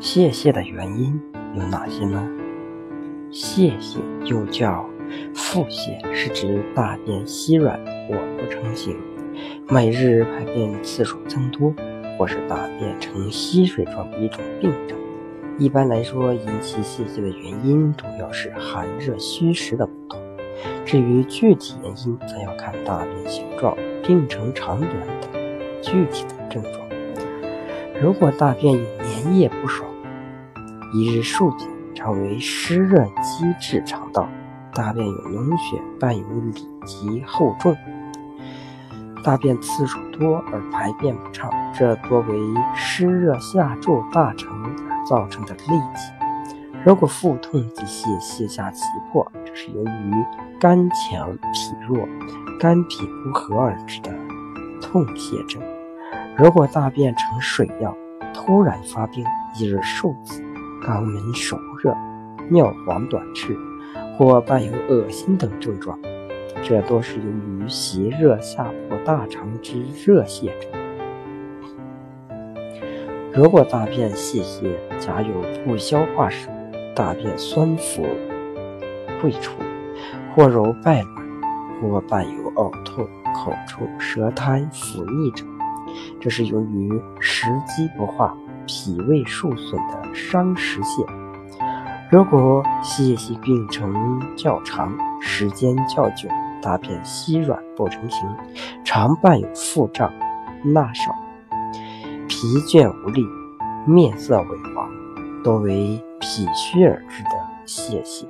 [0.00, 1.20] 泄泻的原因
[1.56, 2.24] 有哪些呢？
[3.32, 4.88] 泄泻又叫
[5.34, 7.76] 腹泻，是指大便稀软
[8.06, 8.96] 或不成形，
[9.68, 11.74] 每日排便次数增多，
[12.16, 14.96] 或是大便呈稀水状的一种病症。
[15.58, 20.20] 一般来说，引起泄泻的原因主要是寒热虚实的不同。
[20.84, 25.42] 至于具体原因，则要看大便形状、病程长短等
[25.82, 26.74] 具体的症状。
[28.00, 29.90] 如果大便有粘液不爽，
[30.92, 34.26] 一日数检，常为湿热积滞肠道；
[34.72, 37.74] 大便有脓血伴有里急厚重；
[39.22, 42.38] 大便次数多而排便不畅，这多为
[42.74, 46.12] 湿热下注大肠而造成的痢疾。
[46.86, 50.24] 如果腹痛及泻，泻下急迫，这是由于
[50.58, 52.08] 肝强脾弱、
[52.58, 54.10] 肝脾不和而致的
[54.80, 55.62] 痛泻症。
[56.38, 57.94] 如果大便呈水样，
[58.32, 59.22] 突然发病，
[59.56, 60.42] 一日数次，
[60.88, 61.94] 肛门手热，
[62.48, 63.54] 尿黄短赤，
[64.16, 65.98] 或伴有恶心等症状，
[66.62, 70.66] 这多是由于邪热下破大肠之热泻者。
[73.34, 76.48] 如果大便泄泻，假有不消化时，
[76.96, 78.06] 大便酸腐
[79.20, 79.60] 秽出，
[80.34, 83.02] 或揉败卵，或伴有呕吐、
[83.34, 85.44] 口臭、舌苔腐腻者。
[86.18, 88.34] 这是由于食积不化、
[88.68, 91.04] 脾胃受损的伤食泻。
[92.10, 96.28] 如果泄泻病程较长、时间较久，
[96.62, 98.28] 大便稀软不成形，
[98.84, 100.12] 常伴有腹胀、
[100.62, 101.12] 纳少、
[102.28, 103.26] 疲倦无力、
[103.86, 104.88] 面色萎黄，
[105.42, 107.30] 多为脾虚而致的
[107.66, 108.26] 泄泻。